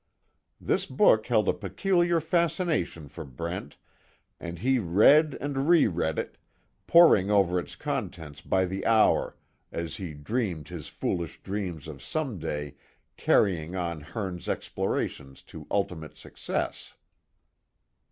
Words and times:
This 0.59 0.87
book 0.87 1.27
held 1.27 1.47
a 1.47 1.53
peculiar 1.53 2.19
fascination 2.19 3.07
for 3.07 3.23
Brent, 3.23 3.77
and 4.39 4.57
he 4.57 4.79
read 4.79 5.37
and 5.39 5.69
reread 5.69 6.17
it, 6.17 6.39
poring 6.87 7.29
over 7.29 7.59
its 7.59 7.75
contents 7.75 8.41
by 8.41 8.65
the 8.65 8.83
hour 8.83 9.37
as 9.71 9.97
he 9.97 10.15
dreamed 10.15 10.69
his 10.69 10.87
foolish 10.87 11.43
dreams 11.43 11.87
of 11.87 12.01
some 12.01 12.39
day 12.39 12.73
carrying 13.15 13.75
on 13.75 14.01
Hearne's 14.01 14.49
explorations 14.49 15.43
to 15.43 15.67
ultimate 15.69 16.17
success. 16.17 16.95